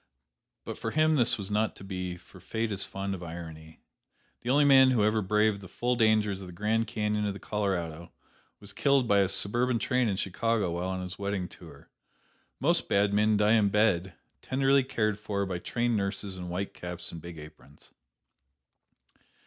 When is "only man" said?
4.49-4.89